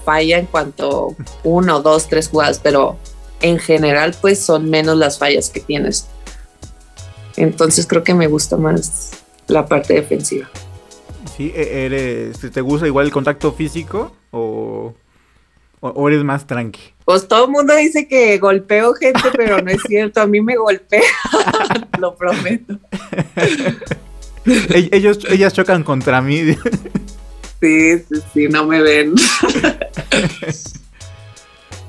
falla 0.06 0.38
en 0.38 0.46
cuanto 0.46 1.16
uno, 1.44 1.82
dos, 1.82 2.08
tres 2.08 2.30
jugadas, 2.30 2.60
pero 2.62 2.98
en 3.42 3.60
general 3.60 4.16
pues 4.20 4.40
son 4.40 4.70
menos 4.70 4.98
las 4.98 5.18
fallas 5.18 5.50
que 5.50 5.60
tienes. 5.60 6.08
Entonces 7.36 7.86
creo 7.86 8.04
que 8.04 8.14
me 8.14 8.28
gusta 8.28 8.58
más 8.58 9.12
la 9.48 9.66
parte 9.66 9.94
defensiva. 9.94 10.50
¿Sí? 11.28 11.52
E-, 11.56 11.86
eres, 11.86 12.40
¿Te 12.40 12.62
gusta 12.62 12.88
igual 12.88 13.06
el 13.06 13.12
contacto 13.12 13.52
físico 13.54 14.16
o, 14.32 14.94
o, 15.80 16.10
eres 16.10 16.24
más 16.24 16.48
tranqui? 16.48 16.82
Pues 17.06 17.28
todo 17.28 17.46
el 17.46 17.52
mundo 17.52 17.76
dice 17.76 18.08
que 18.08 18.38
golpeo 18.38 18.94
gente, 18.94 19.30
pero 19.36 19.62
no 19.62 19.72
es 19.72 19.82
cierto. 19.88 20.22
A 20.22 20.28
mí 20.28 20.42
me 20.42 20.56
golpea, 20.56 21.02
lo 22.00 22.16
prometo. 22.16 22.80
Ellos, 24.72 25.20
ellas 25.30 25.54
chocan 25.54 25.84
contra 25.84 26.22
mí. 26.22 26.54
Sí, 27.60 28.00
sí, 28.00 28.22
sí, 28.34 28.48
no 28.48 28.66
me 28.66 28.82
ven. 28.82 29.16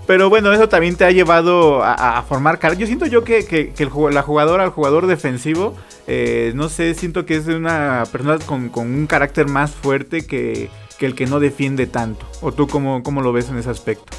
Pero 0.08 0.30
bueno, 0.30 0.54
eso 0.54 0.70
también 0.70 0.96
te 0.96 1.04
ha 1.04 1.10
llevado 1.10 1.84
a, 1.84 2.24
formar 2.26 2.58
cara. 2.58 2.72
Yo 2.72 2.86
siento 2.86 3.04
yo 3.04 3.24
que, 3.24 3.44
que, 3.44 3.74
el, 3.76 3.90
la 4.14 4.22
jugadora, 4.22 4.64
el 4.64 4.70
jugador 4.70 5.06
defensivo, 5.06 5.76
eh, 6.06 6.52
no 6.54 6.70
sé, 6.70 6.94
siento 6.94 7.26
que 7.26 7.36
es 7.36 7.46
una 7.46 8.04
persona 8.10 8.38
con, 8.38 8.70
un 8.74 9.06
carácter 9.06 9.48
más 9.48 9.70
fuerte 9.70 10.26
que, 10.26 10.70
el 10.98 11.14
que 11.14 11.26
no 11.26 11.40
defiende 11.40 11.86
tanto. 11.86 12.24
¿O 12.40 12.52
tú 12.52 12.66
cómo, 12.66 13.02
cómo 13.02 13.20
lo 13.20 13.34
ves 13.34 13.50
en 13.50 13.58
ese 13.58 13.68
aspecto? 13.68 14.16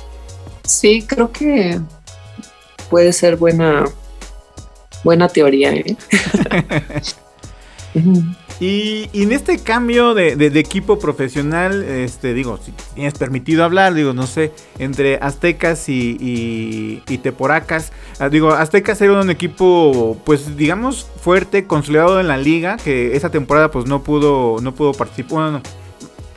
Sí, 0.64 1.04
creo 1.08 1.32
que 1.32 1.80
puede 2.92 3.12
ser 3.12 3.38
buena, 3.38 3.86
buena 5.04 5.28
teoría. 5.28 5.74
¿eh? 5.74 5.98
Y, 8.60 9.10
en 9.14 9.32
este 9.32 9.58
cambio 9.60 10.14
de, 10.14 10.34
equipo 10.60 11.00
profesional, 11.00 11.82
este, 11.84 12.34
digo, 12.34 12.60
si 12.64 12.74
tienes 12.94 13.14
permitido 13.14 13.64
hablar, 13.64 13.94
digo, 13.94 14.14
no 14.14 14.28
sé, 14.28 14.52
entre 14.80 15.18
Aztecas 15.22 15.88
y, 15.88 17.02
Teporacas. 17.24 17.94
Ah, 18.20 18.28
digo, 18.28 18.52
Aztecas 18.52 19.02
era 19.02 19.14
un 19.14 19.30
equipo, 19.30 20.18
pues, 20.26 20.58
digamos, 20.58 21.08
fuerte, 21.22 21.66
consolidado 21.68 22.20
en 22.20 22.28
la 22.28 22.38
liga, 22.38 22.76
que 22.78 23.16
esa 23.16 23.30
temporada, 23.30 23.72
pues, 23.72 23.86
no 23.86 24.04
pudo, 24.04 24.58
no 24.62 24.74
pudo 24.74 24.92
participar. 24.92 25.62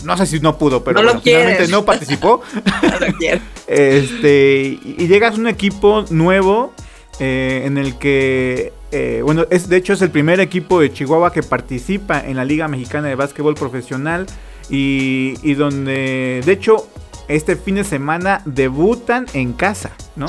no 0.04 0.16
sé 0.16 0.26
si 0.26 0.38
no 0.38 0.58
pudo, 0.58 0.84
pero 0.84 1.00
finalmente 1.20 1.66
no 1.68 1.84
participó. 1.84 2.40
no 2.82 2.98
lo 3.00 3.40
este, 3.66 4.78
y 4.84 5.06
llegas 5.08 5.34
a 5.34 5.38
un 5.38 5.48
equipo 5.48 6.04
nuevo 6.10 6.72
eh, 7.18 7.62
en 7.64 7.78
el 7.78 7.98
que, 7.98 8.72
eh, 8.92 9.22
bueno, 9.24 9.46
es, 9.48 9.70
de 9.70 9.78
hecho 9.78 9.94
es 9.94 10.02
el 10.02 10.10
primer 10.10 10.38
equipo 10.38 10.78
de 10.78 10.92
Chihuahua 10.92 11.32
que 11.32 11.42
participa 11.42 12.20
en 12.20 12.36
la 12.36 12.44
Liga 12.44 12.68
Mexicana 12.68 13.08
de 13.08 13.14
Básquetbol 13.14 13.54
Profesional 13.54 14.26
y, 14.68 15.54
donde, 15.54 16.42
de 16.44 16.52
hecho, 16.52 16.86
este 17.26 17.56
fin 17.56 17.76
de 17.76 17.84
semana 17.84 18.42
debutan 18.44 19.26
en 19.32 19.54
casa, 19.54 19.92
¿no? 20.14 20.26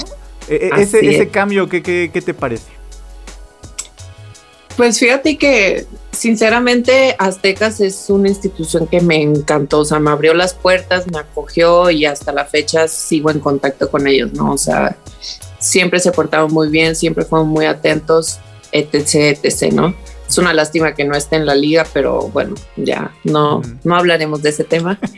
E, 0.47 0.55
e, 0.55 0.81
ese, 0.81 1.05
ese, 1.05 1.27
cambio, 1.27 1.67
¿qué, 1.67 1.81
¿qué, 1.81 2.21
te 2.21 2.33
parece? 2.33 2.71
Pues 4.77 4.97
fíjate 4.97 5.37
que 5.37 5.85
sinceramente 6.11 7.15
Aztecas 7.19 7.81
es 7.81 8.09
una 8.09 8.29
institución 8.29 8.87
que 8.87 9.01
me 9.01 9.21
encantó, 9.21 9.79
o 9.79 9.85
sea, 9.85 9.99
me 9.99 10.09
abrió 10.09 10.33
las 10.33 10.53
puertas, 10.53 11.05
me 11.11 11.19
acogió 11.19 11.91
y 11.91 12.05
hasta 12.05 12.31
la 12.31 12.45
fecha 12.45 12.87
sigo 12.87 13.29
en 13.29 13.39
contacto 13.39 13.91
con 13.91 14.07
ellos, 14.07 14.31
¿no? 14.33 14.53
O 14.53 14.57
sea, 14.57 14.95
siempre 15.59 15.99
se 15.99 16.13
portaron 16.13 16.51
muy 16.51 16.69
bien, 16.69 16.95
siempre 16.95 17.25
fueron 17.25 17.49
muy 17.49 17.65
atentos, 17.65 18.39
etc., 18.73 19.37
etc., 19.41 19.71
¿no? 19.71 19.95
Es 20.27 20.37
una 20.37 20.53
lástima 20.53 20.95
que 20.95 21.05
no 21.05 21.15
esté 21.15 21.35
en 21.35 21.45
la 21.45 21.55
liga, 21.55 21.85
pero 21.93 22.27
bueno, 22.29 22.55
ya 22.75 23.13
no, 23.23 23.61
no 23.83 23.95
hablaremos 23.95 24.41
de 24.41 24.49
ese 24.49 24.63
tema. 24.63 24.99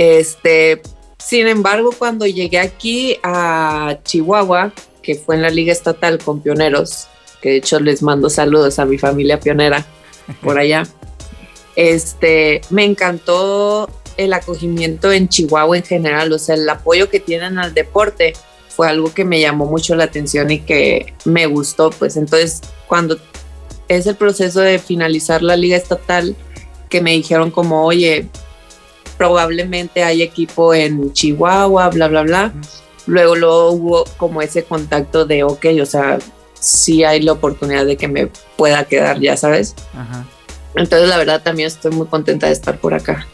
Este, 0.00 0.80
sin 1.18 1.48
embargo, 1.48 1.90
cuando 1.98 2.24
llegué 2.24 2.60
aquí 2.60 3.16
a 3.24 3.98
Chihuahua, 4.04 4.72
que 5.02 5.16
fue 5.16 5.34
en 5.34 5.42
la 5.42 5.50
liga 5.50 5.72
estatal 5.72 6.18
con 6.18 6.40
pioneros, 6.40 7.08
que 7.42 7.48
de 7.48 7.56
hecho 7.56 7.80
les 7.80 8.00
mando 8.00 8.30
saludos 8.30 8.78
a 8.78 8.84
mi 8.84 8.96
familia 8.96 9.40
pionera 9.40 9.84
por 10.40 10.56
allá, 10.60 10.84
este, 11.74 12.60
me 12.70 12.84
encantó 12.84 13.90
el 14.16 14.32
acogimiento 14.32 15.10
en 15.10 15.28
Chihuahua 15.28 15.76
en 15.76 15.84
general, 15.84 16.32
o 16.32 16.38
sea, 16.38 16.54
el 16.54 16.68
apoyo 16.68 17.08
que 17.10 17.18
tienen 17.18 17.58
al 17.58 17.74
deporte 17.74 18.34
fue 18.78 18.88
algo 18.88 19.12
que 19.12 19.24
me 19.24 19.40
llamó 19.40 19.66
mucho 19.66 19.96
la 19.96 20.04
atención 20.04 20.52
y 20.52 20.60
que 20.60 21.12
me 21.24 21.46
gustó, 21.46 21.90
pues 21.90 22.16
entonces 22.16 22.60
cuando 22.86 23.18
es 23.88 24.06
el 24.06 24.14
proceso 24.14 24.60
de 24.60 24.78
finalizar 24.78 25.42
la 25.42 25.56
liga 25.56 25.76
estatal, 25.76 26.36
que 26.88 27.00
me 27.00 27.10
dijeron 27.10 27.50
como, 27.50 27.84
oye, 27.84 28.28
probablemente 29.16 30.04
hay 30.04 30.22
equipo 30.22 30.74
en 30.74 31.12
Chihuahua, 31.12 31.88
bla, 31.88 32.06
bla, 32.06 32.22
bla. 32.22 32.52
Luego, 33.06 33.34
luego 33.34 33.70
hubo 33.72 34.04
como 34.16 34.42
ese 34.42 34.62
contacto 34.62 35.24
de, 35.24 35.42
ok, 35.42 35.66
o 35.82 35.86
sea, 35.86 36.20
sí 36.54 37.02
hay 37.02 37.20
la 37.20 37.32
oportunidad 37.32 37.84
de 37.84 37.96
que 37.96 38.06
me 38.06 38.30
pueda 38.56 38.84
quedar, 38.84 39.18
ya 39.18 39.36
sabes. 39.36 39.74
Entonces, 40.76 41.08
la 41.08 41.16
verdad, 41.16 41.42
también 41.42 41.66
estoy 41.66 41.90
muy 41.90 42.06
contenta 42.06 42.46
de 42.46 42.52
estar 42.52 42.78
por 42.78 42.94
acá. 42.94 43.26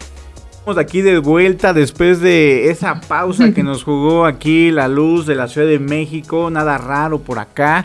Estamos 0.65 0.83
aquí 0.83 1.03
de 1.03 1.19
vuelta 1.19 1.75
después 1.75 2.21
de 2.21 2.71
esa 2.71 2.99
pausa 2.99 3.53
que 3.53 3.63
nos 3.63 3.85
jugó 3.85 4.25
aquí 4.25 4.71
la 4.71 4.89
luz 4.89 5.27
de 5.27 5.35
la 5.35 5.47
Ciudad 5.47 5.67
de 5.67 5.79
México. 5.79 6.49
Nada 6.49 6.79
raro 6.79 7.19
por 7.19 7.39
acá. 7.39 7.85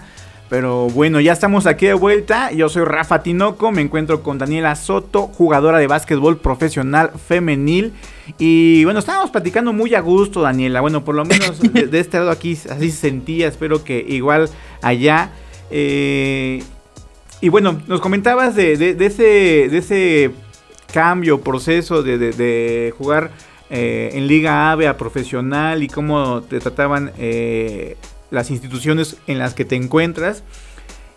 Pero 0.50 0.88
bueno, 0.88 1.20
ya 1.20 1.34
estamos 1.34 1.66
aquí 1.66 1.88
de 1.88 1.94
vuelta. 1.94 2.54
Yo 2.54 2.70
soy 2.70 2.86
Rafa 2.86 3.22
Tinoco. 3.22 3.74
Me 3.74 3.82
encuentro 3.82 4.24
con 4.24 4.38
Daniela 4.38 4.78
Soto, 4.78 5.24
jugadora 5.28 5.78
de 5.78 5.88
básquetbol 5.88 6.38
profesional 6.38 7.12
femenil. 7.28 7.92
Y 8.38 8.86
bueno, 8.86 9.02
estábamos 9.02 9.30
platicando 9.30 9.74
muy 9.74 9.94
a 9.94 10.00
gusto, 10.00 10.42
Daniela. 10.42 10.80
Bueno, 10.80 11.04
por 11.04 11.16
lo 11.16 11.26
menos 11.26 11.60
de, 11.74 12.00
este 12.00 12.18
lado 12.18 12.32
aquí 12.32 12.54
así 12.54 12.92
se 12.92 13.10
sentía. 13.10 13.50
Espero 13.50 13.84
que 13.84 14.06
igual 14.08 14.50
allá. 14.82 15.32
Eh, 15.70 16.64
y 17.42 17.50
bueno, 17.50 17.82
nos 17.88 18.00
comentabas 18.00 18.56
de, 18.56 18.78
de, 18.78 19.06
ese, 19.06 19.68
de 19.70 19.78
ese 19.80 20.32
cambio, 20.94 21.42
proceso 21.42 22.04
de, 22.04 22.94
jugar 22.98 23.32
eh, 23.70 24.12
en 24.14 24.28
Liga 24.28 24.72
AVE 24.72 24.88
a 24.88 24.98
profesional 24.98 25.84
y 25.84 25.88
cómo 25.88 26.42
te 26.42 26.60
trataban 26.60 27.12
eh, 27.18 27.98
las 28.32 28.52
instituciones 28.52 29.18
en 29.28 29.40
las 29.40 29.54
que 29.54 29.66
te 29.66 29.76
encuentras. 29.76 30.44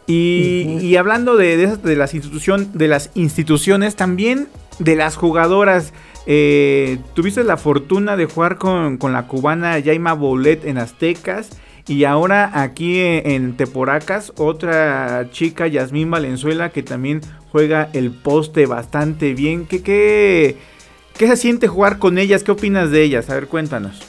Y, 0.07 0.97
hablando 0.97 1.37
de, 1.37 1.57
de, 1.57 1.97
las 1.97 2.12
de 2.12 2.88
las 2.88 3.11
instituciones, 3.14 3.97
también 3.97 4.49
de 4.79 4.97
las 4.97 5.17
jugadoras. 5.17 5.93
Eh, 6.26 6.99
tuviste 7.14 7.43
la 7.43 7.57
fortuna 7.57 8.17
de 8.17 8.26
jugar 8.26 8.57
con, 8.57 8.97
con 8.97 9.12
la 9.12 9.26
cubana 9.26 9.79
Yaima 9.79 10.12
Bolet 10.12 10.64
en 10.64 10.79
Aztecas. 10.79 11.50
Y 11.87 12.05
ahora 12.05 12.62
aquí 12.62 13.01
en 13.01 13.57
Teporacas, 13.57 14.33
otra 14.37 15.29
chica, 15.33 15.67
Yasmín 15.67 16.11
Valenzuela, 16.11 16.71
que 16.71 16.83
también 16.83 17.21
juega 17.51 17.91
el 17.93 18.12
poste 18.12 18.67
bastante 18.67 19.35
bien. 19.35 19.67
¿Qué, 19.67 19.83
qué, 19.83 20.57
qué 21.17 21.27
se 21.27 21.37
siente 21.37 21.67
jugar 21.67 21.99
con 21.99 22.19
ellas? 22.19 22.45
¿Qué 22.45 22.53
opinas 22.53 22.91
de 22.91 23.03
ellas? 23.03 23.29
A 23.31 23.35
ver, 23.35 23.49
cuéntanos. 23.49 24.01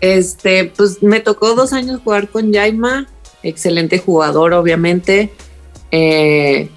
Este, 0.00 0.72
pues 0.76 1.02
me 1.02 1.20
tocó 1.20 1.54
dos 1.54 1.72
años 1.72 2.00
jugar 2.04 2.28
con 2.28 2.52
Yaima, 2.52 3.08
excelente 3.42 3.98
jugador, 3.98 4.52
obviamente. 4.52 5.32
Eh, 5.90 6.68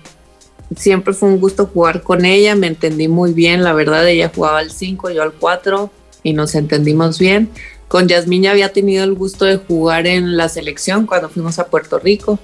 siempre 0.75 1.13
fue 1.13 1.29
un 1.29 1.39
gusto 1.39 1.67
jugar 1.67 2.01
con 2.01 2.25
ella, 2.25 2.55
me 2.55 2.67
entendí 2.67 3.07
muy 3.07 3.33
bien, 3.33 3.63
la 3.63 3.73
verdad, 3.73 4.07
ella 4.07 4.31
jugaba 4.33 4.59
al 4.59 4.71
5, 4.71 5.11
yo 5.11 5.23
al 5.23 5.33
4 5.33 5.91
y 6.23 6.33
nos 6.33 6.55
entendimos 6.55 7.19
bien. 7.19 7.49
Con 7.89 8.07
Yasmín 8.07 8.43
ya 8.43 8.51
había 8.51 8.71
tenido 8.71 9.03
el 9.03 9.15
gusto 9.15 9.43
de 9.43 9.57
jugar 9.57 10.07
en 10.07 10.37
la 10.37 10.47
selección 10.47 11.05
cuando 11.05 11.27
fuimos 11.27 11.59
a 11.59 11.67
Puerto 11.67 11.99
Rico. 11.99 12.39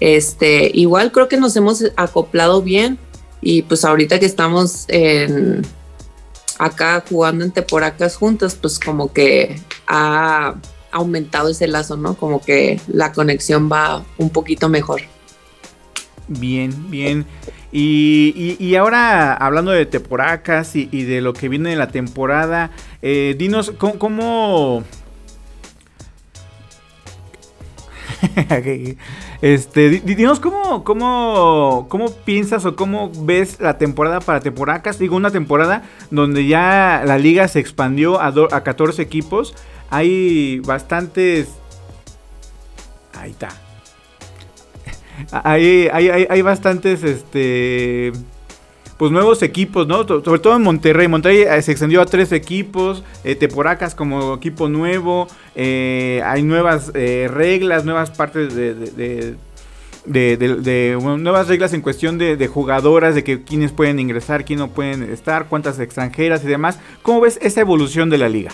Este, 0.00 0.70
igual 0.74 1.12
creo 1.12 1.28
que 1.28 1.38
nos 1.38 1.56
hemos 1.56 1.82
acoplado 1.96 2.60
bien 2.60 2.98
y 3.40 3.62
pues 3.62 3.84
ahorita 3.84 4.18
que 4.18 4.26
estamos 4.26 4.86
acá 6.58 7.02
jugando 7.08 7.44
en 7.44 7.52
Teporacas 7.52 8.16
juntos, 8.16 8.54
pues 8.54 8.78
como 8.78 9.12
que 9.12 9.60
ha 9.86 10.56
aumentado 10.90 11.48
ese 11.48 11.68
lazo, 11.68 11.96
¿no? 11.96 12.16
Como 12.16 12.42
que 12.42 12.80
la 12.88 13.12
conexión 13.12 13.70
va 13.72 14.04
un 14.18 14.30
poquito 14.30 14.68
mejor. 14.68 15.02
Bien, 16.30 16.72
bien. 16.90 17.26
Y, 17.72 18.74
ahora 18.76 19.34
hablando 19.34 19.72
de 19.72 19.84
Teporacas 19.84 20.76
y, 20.76 20.86
de 20.86 21.20
lo 21.20 21.32
que 21.32 21.48
viene 21.48 21.70
de 21.70 21.76
la 21.76 21.88
temporada, 21.88 22.70
eh, 23.02 23.34
dinos 23.36 23.72
cómo, 23.78 24.84
este, 29.42 29.90
dinos 29.90 30.38
cómo, 30.38 30.84
cómo, 30.84 31.86
cómo 31.88 32.12
piensas 32.24 32.64
o 32.64 32.76
cómo 32.76 33.10
ves 33.24 33.58
la 33.58 33.76
temporada 33.76 34.20
para 34.20 34.38
Teporacas. 34.38 35.00
Digo, 35.00 35.16
una 35.16 35.32
temporada 35.32 35.82
donde 36.12 36.46
ya 36.46 37.02
la 37.04 37.18
liga 37.18 37.48
se 37.48 37.58
expandió 37.58 38.20
a, 38.20 38.28
a 38.52 38.62
14 38.62 39.02
equipos. 39.02 39.52
Hay 39.90 40.60
bastantes... 40.60 41.48
Ahí 43.14 43.32
está 43.32 43.48
hay, 45.30 45.88
hay, 45.92 46.26
hay, 46.28 46.42
bastantes, 46.42 47.02
este, 47.02 48.12
pues 48.96 49.10
nuevos 49.10 49.42
equipos, 49.42 49.86
¿no? 49.86 50.06
Sobre 50.06 50.40
todo 50.40 50.56
en 50.56 50.62
Monterrey. 50.62 51.08
Monterrey 51.08 51.42
eh, 51.42 51.62
se 51.62 51.72
extendió 51.72 52.00
a 52.02 52.06
tres 52.06 52.32
equipos, 52.32 53.02
eh, 53.24 53.34
Teporacas 53.34 53.94
como 53.94 54.34
equipo 54.34 54.68
nuevo, 54.68 55.28
eh, 55.54 56.22
hay 56.24 56.42
nuevas 56.42 56.92
reglas, 56.92 57.84
nuevas 57.84 58.10
partes 58.10 58.54
de, 58.54 58.74
de, 60.04 60.36
de 60.36 60.98
nuevas 61.00 61.48
reglas 61.48 61.72
en 61.72 61.82
cuestión 61.82 62.18
de, 62.18 62.46
jugadoras, 62.46 63.14
de 63.14 63.24
que 63.24 63.42
quiénes 63.42 63.72
pueden 63.72 63.98
ingresar, 63.98 64.44
quiénes 64.44 64.66
no 64.66 64.72
pueden 64.72 65.02
estar, 65.02 65.46
cuántas 65.48 65.78
extranjeras 65.78 66.44
y 66.44 66.48
demás. 66.48 66.78
¿Cómo 67.02 67.20
ves 67.20 67.38
esa 67.42 67.60
evolución 67.60 68.10
de 68.10 68.18
la 68.18 68.28
liga? 68.28 68.52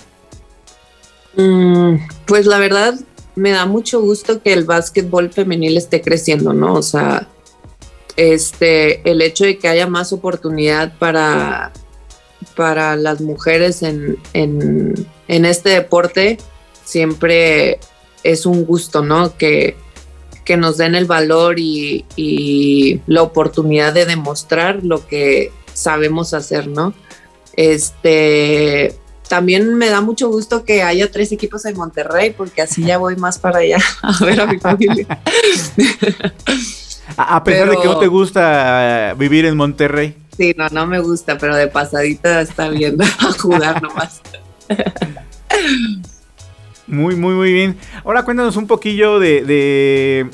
Mm, 1.36 1.96
pues 2.26 2.46
la 2.46 2.58
verdad, 2.58 2.94
me 3.36 3.50
da 3.50 3.66
mucho 3.66 4.00
gusto 4.00 4.42
que 4.42 4.52
el 4.52 4.64
básquetbol 4.64 5.30
femenil 5.30 5.76
esté 5.76 6.00
creciendo, 6.00 6.52
¿no? 6.54 6.74
O 6.74 6.82
sea, 6.82 7.28
este, 8.16 9.08
el 9.08 9.20
hecho 9.20 9.44
de 9.44 9.58
que 9.58 9.68
haya 9.68 9.86
más 9.86 10.12
oportunidad 10.12 10.96
para, 10.98 11.72
para 12.56 12.96
las 12.96 13.20
mujeres 13.20 13.82
en, 13.82 14.16
este 15.28 15.70
deporte 15.70 16.38
siempre 16.82 17.78
es 18.22 18.46
un 18.46 18.64
gusto, 18.64 19.02
¿no? 19.02 19.36
Que, 19.36 19.76
que 20.46 20.56
nos 20.56 20.78
den 20.78 20.94
el 20.94 21.04
valor 21.04 21.58
y, 21.58 22.06
y, 22.16 23.02
la 23.06 23.22
oportunidad 23.22 23.92
de 23.92 24.06
demostrar 24.06 24.82
lo 24.82 25.06
que 25.06 25.52
sabemos 25.74 26.32
hacer, 26.32 26.68
¿no? 26.68 26.94
Este, 27.54 28.96
también 29.28 29.74
me 29.74 29.88
da 29.88 30.00
mucho 30.00 30.28
gusto 30.28 30.64
que 30.64 30.82
haya 30.82 31.10
tres 31.10 31.32
equipos 31.32 31.64
en 31.64 31.76
Monterrey, 31.76 32.30
porque 32.36 32.62
así 32.62 32.84
ya 32.84 32.98
voy 32.98 33.16
más 33.16 33.38
para 33.38 33.58
allá 33.58 33.78
a 34.02 34.24
ver 34.24 34.40
a 34.40 34.46
mi 34.46 34.58
familia. 34.58 35.06
A, 37.16 37.44
pesar 37.44 37.70
de 37.70 37.76
que 37.76 37.84
no 37.84 37.98
te 37.98 38.08
gusta 38.08 39.14
vivir 39.16 39.46
en 39.46 39.56
Monterrey. 39.56 40.16
Sí, 40.36 40.54
no, 40.58 40.68
no 40.70 40.88
me 40.88 40.98
gusta, 40.98 41.38
pero 41.38 41.54
de 41.54 41.68
pasadita 41.68 42.40
está 42.40 42.68
viendo 42.68 43.04
a 43.20 43.32
jugar 43.38 43.80
nomás. 43.80 44.20
Muy, 46.88 47.14
muy, 47.14 47.34
muy 47.34 47.52
bien. 47.52 47.76
Ahora 48.04 48.24
cuéntanos 48.24 48.56
un 48.56 48.66
poquillo 48.66 49.20
de, 49.20 49.44
de, 49.44 50.30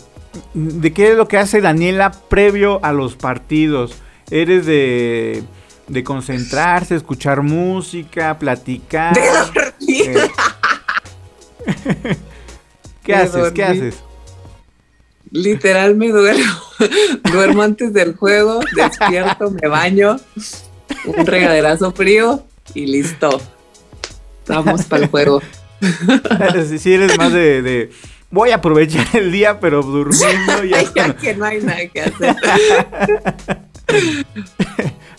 de 0.55 0.93
qué 0.95 1.11
es 1.11 1.17
lo 1.17 1.29
que 1.29 1.37
hace 1.37 1.61
Daniela 1.61 2.11
previo 2.11 2.83
a 2.83 2.93
los 2.93 3.17
partidos. 3.17 3.95
¿Eres 4.31 4.65
de, 4.65 5.45
de 5.89 6.05
concentrarse, 6.05 6.95
escuchar 6.95 7.43
música, 7.43 8.39
platicar? 8.39 9.15
De 9.15 9.27
dormir. 9.27 10.19
Eh. 11.67 12.17
¿Qué 13.03 13.15
haces? 13.15 13.53
¿Qué 13.53 13.65
haces? 13.65 13.97
Literal 15.31 15.97
me 15.97 16.09
duermo. 16.09 16.53
duermo 17.33 17.63
antes 17.63 17.93
del 17.93 18.15
juego, 18.17 18.61
despierto, 18.75 19.51
me 19.51 19.69
baño, 19.69 20.19
un 21.07 21.27
regaderazo 21.27 21.93
frío 21.93 22.45
y 22.75 22.87
listo. 22.87 23.41
Vamos 24.47 24.85
para 24.85 25.05
el 25.05 25.11
juego. 25.11 25.43
si 26.79 26.95
eres 26.95 27.17
más 27.17 27.33
de, 27.33 27.91
voy 28.31 28.51
a 28.51 28.57
aprovechar 28.57 29.07
el 29.15 29.33
día, 29.33 29.61
pero 29.61 29.83
durmiendo 29.83 30.65
ya. 30.65 30.83
ya 30.95 31.17
que 31.17 31.35
no 31.35 31.45
hay 31.45 31.63
nada 31.63 31.87
que 31.87 32.03
hacer. 32.03 32.37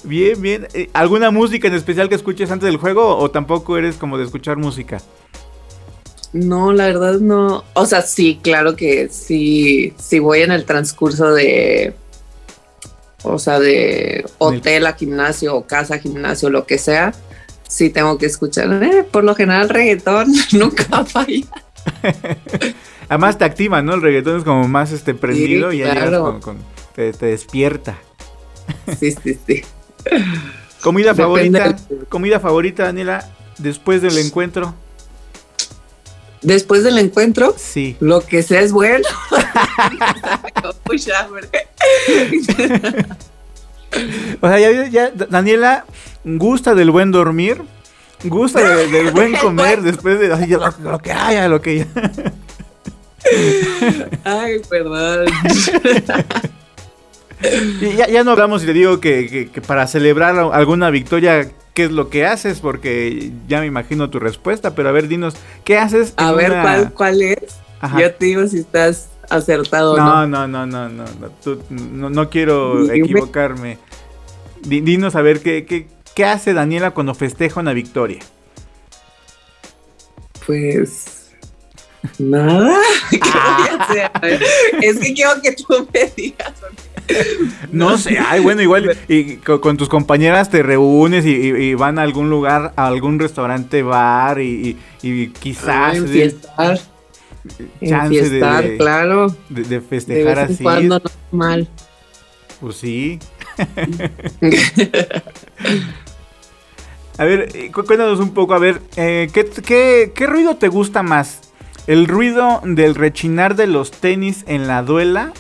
Bien, 0.04 0.42
bien. 0.42 0.68
Eh, 0.74 0.90
¿Alguna 0.94 1.32
música 1.32 1.68
en 1.68 1.74
especial 1.74 2.10
que 2.10 2.16
escuches 2.16 2.52
antes 2.52 2.68
del 2.68 2.78
juego 2.78 3.18
o 3.18 3.32
tampoco 3.32 3.78
eres 3.78 3.96
como 3.96 4.18
de 4.18 4.26
escuchar 4.26 4.58
música? 4.58 5.02
No, 6.34 6.74
la 6.74 6.88
verdad 6.88 7.20
no. 7.20 7.64
O 7.74 7.86
sea, 7.86 8.02
sí, 8.02 8.40
claro 8.42 8.76
que 8.76 9.10
sí, 9.10 9.94
si 10.00 10.20
voy 10.20 10.42
en 10.42 10.52
el 10.52 10.66
transcurso 10.66 11.32
de, 11.34 11.94
o 13.24 13.38
sea, 13.38 13.60
de 13.60 14.26
hotel 14.40 14.88
a 14.88 14.94
gimnasio 14.94 15.56
o 15.56 15.68
casa 15.68 15.96
a 15.96 16.00
gimnasio, 16.00 16.50
lo 16.50 16.66
que 16.66 16.78
sea, 16.78 17.14
sí 17.68 17.90
tengo 17.90 18.18
que 18.18 18.26
escuchar. 18.26 18.82
Eh, 18.84 19.04
por 19.10 19.24
lo 19.24 19.36
general, 19.36 19.70
reggaetón 19.70 20.34
nunca 20.54 21.06
falla. 21.06 21.46
Además 23.10 23.38
te 23.38 23.46
activa, 23.46 23.82
¿no? 23.82 23.94
El 23.94 24.02
reggaetón 24.02 24.38
es 24.38 24.44
como 24.44 24.68
más 24.68 24.92
este 24.92 25.14
prendido 25.14 25.72
y 25.72 25.80
ya 25.80 26.20
con, 26.20 26.58
te, 26.96 27.12
despierta. 27.12 27.98
Sí, 29.00 29.12
sí, 29.12 29.38
sí. 29.46 29.64
Comida 30.82 31.16
favorita, 31.16 31.76
comida 32.10 32.40
favorita, 32.40 32.84
Daniela, 32.84 33.30
después 33.58 34.02
del 34.02 34.18
encuentro 34.18 34.76
después 36.44 36.84
del 36.84 37.00
encuentro, 37.00 37.56
sí. 37.58 37.96
lo 38.00 38.22
que 38.22 38.44
sea 38.44 38.62
es 38.62 38.72
bueno. 38.72 39.08
o 44.42 44.48
sea, 44.48 44.90
ya, 44.90 45.12
Daniela 45.12 45.86
gusta 46.24 46.76
del 46.76 46.92
buen 46.92 47.12
dormir, 47.12 47.62
gusta 48.26 48.78
del 48.78 49.12
buen 49.12 49.36
comer 49.42 49.82
después 49.82 50.20
de 50.20 50.28
lo, 50.28 51.00
que 51.00 51.12
haya, 51.12 51.48
lo 51.48 51.62
que 51.62 51.88
Ay, 54.24 54.62
perdón. 54.70 55.26
ya, 57.98 58.08
ya, 58.08 58.24
no 58.24 58.32
hablamos 58.32 58.64
y 58.64 58.66
te 58.68 58.74
digo 58.74 59.00
que, 59.00 59.50
que 59.54 59.62
para 59.62 59.88
celebrar 59.88 60.38
alguna 60.54 60.90
victoria 60.90 61.50
qué 61.74 61.86
es 61.86 61.92
lo 61.92 62.10
que 62.10 62.26
haces, 62.26 62.60
porque 62.60 63.32
ya 63.48 63.60
me 63.60 63.66
imagino 63.66 64.10
tu 64.10 64.20
respuesta, 64.20 64.76
pero 64.76 64.90
a 64.90 64.92
ver, 64.92 65.08
dinos, 65.08 65.36
¿qué 65.64 65.78
haces? 65.78 66.14
A 66.18 66.32
ver, 66.32 66.52
¿cuál, 66.62 66.94
¿cuál 66.94 67.22
es? 67.22 67.60
Yo 68.00 68.14
te 68.14 68.26
digo 68.26 68.48
si 68.48 68.60
estás 68.60 69.10
acertado 69.30 69.98
no, 69.98 70.04
o 70.04 70.28
no. 70.28 70.48
No, 70.48 70.66
no, 70.66 70.66
no, 70.66 71.06
no, 71.80 72.10
no, 72.10 72.30
quiero 72.30 72.90
equivocarme. 72.92 73.78
Dinos 74.62 75.16
a 75.16 75.22
ver, 75.22 75.42
¿qué, 75.42 75.66
qué, 75.66 75.88
qué 76.16 76.26
hace 76.26 76.54
Daniela 76.54 76.92
cuando 76.92 77.14
festeja 77.14 77.60
una 77.60 77.74
victoria? 77.74 78.20
Pues... 80.46 81.20
Nada. 82.20 82.78
¿Qué 83.10 83.18
voy 83.18 84.00
a 84.00 84.06
hacer? 84.08 84.44
Es 84.82 85.00
que 85.00 85.14
quiero 85.14 85.42
que 85.42 85.54
tú 85.54 85.88
me 85.94 86.12
digas. 86.16 86.54
No 87.72 87.98
sé, 87.98 88.18
ay, 88.20 88.40
bueno, 88.40 88.62
igual 88.62 88.98
y 89.08 89.38
con, 89.38 89.78
tus 89.78 89.90
compañeras 89.90 90.50
te 90.50 90.64
reúnes 90.64 91.26
y, 91.26 91.74
van 91.74 92.00
a 92.00 92.04
algún 92.04 92.30
lugar, 92.30 92.74
a 92.76 92.88
algún 92.88 93.20
restaurante, 93.20 93.84
bar 93.84 94.40
y, 94.40 94.78
quizás... 95.40 95.96
enfiestar. 95.96 96.80
Chance 97.86 98.30
de, 98.30 98.78
claro. 98.78 99.36
De, 99.50 99.82
festejar 99.82 100.36
de 100.36 100.42
vez 100.42 100.52
así. 100.52 100.64
Cuando 100.64 101.00
no 101.00 101.12
mal. 101.32 101.68
Pues 102.62 102.78
sí. 102.78 103.20
a 107.18 107.26
ver, 107.26 107.50
eh, 107.54 107.70
cuéntanos 107.74 108.20
un 108.20 108.34
poco, 108.34 108.54
a 108.54 108.60
ver, 108.60 108.80
eh, 108.96 109.28
¿qué, 109.34 110.12
qué 110.16 110.26
ruido 110.26 110.56
te 110.56 110.70
gusta 110.70 111.04
más? 111.04 111.42
¿El 111.86 112.08
ruido 112.08 112.62
del 112.64 112.96
rechinar 112.96 113.58
de 113.58 113.68
los 113.68 113.92
tenis 113.92 114.46
en 114.48 114.68
la 114.68 114.84
duela 114.84 115.34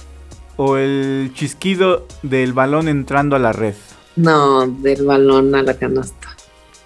o 0.57 0.77
el 0.77 1.31
chisquido 1.33 2.07
del 2.21 2.53
balón 2.53 2.87
entrando 2.87 3.35
a 3.35 3.39
la 3.39 3.51
red? 3.51 3.75
No, 4.15 4.67
del 4.67 5.05
balón 5.05 5.55
a 5.55 5.63
la 5.63 5.75
canasta. 5.75 6.29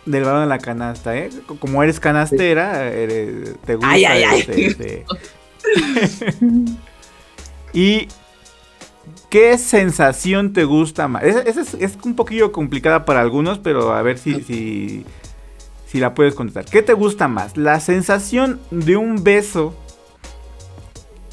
Del 0.06 0.24
balón 0.24 0.44
a 0.44 0.46
la 0.46 0.60
canasta, 0.60 1.18
¿eh? 1.18 1.30
Como 1.60 1.84
eres 1.84 2.00
canastera, 2.00 2.90
te 2.90 3.76
gusta. 3.76 3.90
Ay, 3.90 4.06
ay, 4.06 4.24
ay. 4.24 5.06
y 7.74 8.08
¿qué 9.30 9.58
sensación 9.58 10.54
te 10.54 10.64
gusta 10.64 11.08
más? 11.08 11.24
Esa 11.24 11.62
es, 11.62 11.98
un 12.04 12.16
poquillo 12.16 12.52
complicada 12.52 13.06
para 13.06 13.22
algunos, 13.22 13.60
pero 13.60 13.94
a 13.94 14.02
ver 14.02 14.18
si, 14.18 14.42
si, 14.44 15.06
si 15.86 16.00
la 16.00 16.14
puedes 16.14 16.36
contestar. 16.36 16.66
¿Qué 16.66 16.82
te 16.82 16.94
gusta 16.94 17.28
más? 17.28 17.58
¿La 17.58 17.80
sensación 17.80 18.60
de 18.72 18.96
un 18.96 19.24
beso 19.24 19.76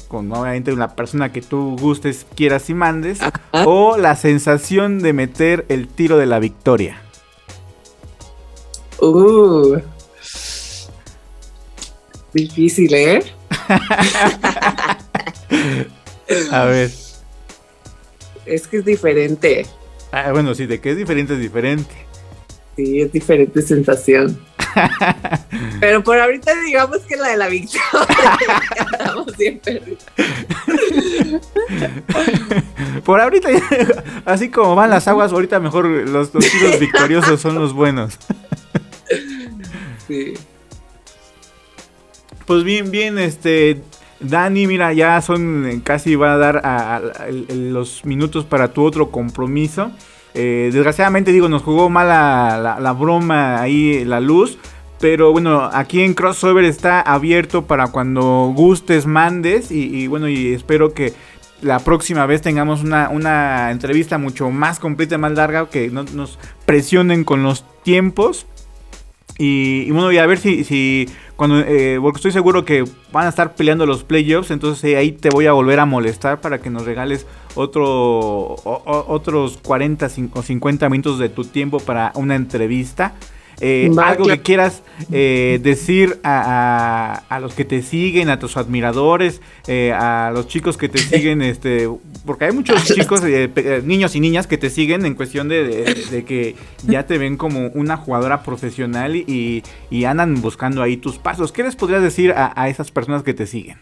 con 0.07 0.31
obviamente 0.31 0.71
una 0.71 0.95
persona 0.95 1.31
que 1.31 1.41
tú 1.41 1.75
gustes, 1.79 2.25
quieras 2.35 2.69
y 2.69 2.73
mandes, 2.73 3.19
o 3.51 3.97
la 3.97 4.15
sensación 4.15 4.99
de 4.99 5.13
meter 5.13 5.65
el 5.69 5.87
tiro 5.87 6.17
de 6.17 6.25
la 6.25 6.39
victoria. 6.39 7.01
Uh, 8.99 9.77
difícil, 12.33 12.93
¿eh? 12.93 13.23
A 16.51 16.65
ver. 16.65 16.91
Es 18.45 18.67
que 18.67 18.77
es 18.77 18.85
diferente. 18.85 19.65
Ah, 20.11 20.31
bueno, 20.31 20.55
sí, 20.55 20.65
de 20.65 20.79
que 20.79 20.91
es 20.91 20.97
diferente 20.97 21.33
es 21.33 21.39
diferente. 21.39 21.93
Sí, 22.75 23.01
es 23.01 23.11
diferente 23.11 23.61
sensación. 23.61 24.39
Pero 25.79 26.03
por 26.03 26.19
ahorita 26.19 26.53
digamos 26.65 26.99
que 26.99 27.15
la 27.15 27.29
de 27.29 27.37
la 27.37 27.47
victoria. 27.47 27.81
por 33.03 33.21
ahorita, 33.21 33.49
así 34.25 34.49
como 34.49 34.75
van 34.75 34.89
las 34.89 35.07
aguas, 35.07 35.31
ahorita 35.31 35.59
mejor 35.59 35.85
los, 35.85 36.33
los 36.33 36.51
tiros 36.51 36.79
victoriosos 36.79 37.41
son 37.41 37.55
los 37.55 37.73
buenos. 37.73 38.17
sí. 40.07 40.33
Pues 42.45 42.63
bien, 42.63 42.91
bien, 42.91 43.17
este. 43.17 43.81
Dani, 44.19 44.65
mira, 44.65 44.93
ya 44.93 45.21
son 45.21 45.81
casi 45.83 46.15
va 46.15 46.33
a 46.33 46.37
dar 46.37 46.61
a, 46.63 47.01
los 47.29 48.05
minutos 48.05 48.45
para 48.45 48.71
tu 48.71 48.83
otro 48.83 49.11
compromiso. 49.11 49.91
Eh, 50.35 50.69
desgraciadamente, 50.73 51.31
digo, 51.31 51.47
nos 51.47 51.63
jugó 51.63 51.89
mal 51.89 52.09
la, 52.09 52.95
broma 52.97 53.61
ahí, 53.61 54.03
la 54.05 54.19
luz. 54.19 54.57
Pero 54.99 55.31
bueno, 55.31 55.69
aquí 55.73 56.01
en 56.01 56.13
Crossover 56.13 56.65
está 56.65 57.01
abierto 57.01 57.65
para 57.65 57.87
cuando 57.87 58.53
gustes, 58.55 59.05
mandes. 59.05 59.71
Y, 59.71 60.07
bueno, 60.07 60.27
y 60.27 60.53
espero 60.53 60.93
que 60.93 61.13
la 61.61 61.79
próxima 61.79 62.25
vez 62.25 62.41
tengamos 62.41 62.83
una, 62.83 63.71
entrevista 63.71 64.17
mucho 64.17 64.51
más 64.51 64.79
completa, 64.79 65.17
más 65.17 65.31
larga, 65.31 65.69
que 65.69 65.89
no 65.89 66.03
nos 66.03 66.37
presionen 66.65 67.23
con 67.23 67.43
los 67.43 67.65
tiempos. 67.83 68.45
Y, 69.37 69.91
bueno, 69.91 70.11
y 70.13 70.17
a 70.17 70.25
ver 70.25 70.37
si, 70.37 70.63
si 70.63 71.09
cuando, 71.35 71.59
eh, 71.59 71.97
porque 72.01 72.17
estoy 72.17 72.31
seguro 72.31 72.63
que 72.63 72.85
van 73.11 73.25
a 73.25 73.29
estar 73.29 73.53
peleando 73.53 73.85
los 73.85 74.03
playoffs, 74.05 74.49
entonces 74.49 74.81
eh, 74.85 74.95
ahí 74.95 75.11
te 75.11 75.29
voy 75.29 75.45
a 75.45 75.51
volver 75.51 75.79
a 75.79 75.85
molestar 75.85 76.39
para 76.39 76.59
que 76.59 76.69
nos 76.69 76.85
regales 76.85 77.27
otro, 77.55 78.55
otros 78.63 79.59
40 79.61 80.09
o 80.33 80.41
50 80.41 80.89
minutos 80.89 81.19
de 81.19 81.27
tu 81.27 81.43
tiempo 81.43 81.79
para 81.79 82.13
una 82.15 82.35
entrevista. 82.35 83.13
Eh, 83.61 83.89
algo 83.97 84.25
que 84.25 84.41
quieras 84.41 84.81
eh, 85.11 85.59
decir 85.61 86.19
a, 86.23 87.39
los 87.41 87.53
que 87.53 87.65
te 87.65 87.81
siguen, 87.81 88.29
a 88.29 88.39
tus 88.39 88.57
admiradores, 88.57 89.41
eh, 89.67 89.93
a 89.93 90.31
los 90.33 90.47
chicos 90.47 90.77
que 90.77 90.89
te 90.89 90.97
siguen, 90.97 91.41
este, 91.41 91.89
porque 92.25 92.45
hay 92.45 92.51
muchos 92.51 92.83
chicos, 92.93 93.21
niños 93.83 94.15
y 94.15 94.19
niñas 94.19 94.47
que 94.47 94.57
te 94.57 94.69
siguen 94.69 95.05
en 95.05 95.15
cuestión 95.15 95.47
de, 95.47 96.23
que 96.27 96.55
ya 96.87 97.05
te 97.05 97.17
ven 97.17 97.37
como 97.37 97.67
una 97.69 97.97
jugadora 97.97 98.43
profesional 98.43 99.15
y, 99.15 99.63
andan 100.05 100.39
buscando 100.41 100.83
ahí 100.83 100.97
tus 100.97 101.17
pasos. 101.17 101.51
¿Qué 101.51 101.63
les 101.63 101.75
podrías 101.75 102.03
decir 102.03 102.31
a, 102.35 102.69
esas 102.69 102.91
personas 102.91 103.23
que 103.23 103.33
te 103.33 103.47
siguen? 103.47 103.77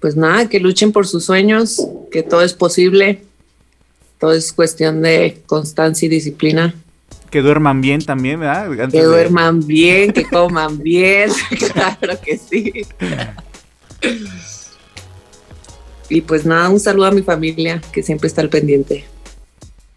pues 0.00 0.16
nada, 0.16 0.48
que 0.48 0.58
luchen 0.58 0.90
por 0.90 1.06
sus 1.06 1.24
sueños, 1.24 1.80
que 2.10 2.24
todo 2.24 2.42
es 2.42 2.54
posible, 2.54 3.22
todo 4.18 4.32
es 4.32 4.52
cuestión 4.52 5.00
de 5.00 5.42
constancia 5.46 6.06
y 6.06 6.08
disciplina. 6.08 6.74
Que 7.32 7.40
duerman 7.40 7.80
bien 7.80 8.04
también, 8.04 8.40
¿verdad? 8.40 8.90
que 8.90 9.02
duerman 9.02 9.66
bien, 9.66 10.12
que 10.12 10.24
coman 10.24 10.78
bien, 10.78 11.30
claro 11.72 12.20
que 12.22 12.36
sí. 12.36 12.86
y 16.10 16.20
pues 16.20 16.44
nada, 16.44 16.68
un 16.68 16.78
saludo 16.78 17.06
a 17.06 17.10
mi 17.10 17.22
familia 17.22 17.80
que 17.90 18.02
siempre 18.02 18.28
está 18.28 18.42
al 18.42 18.50
pendiente. 18.50 19.06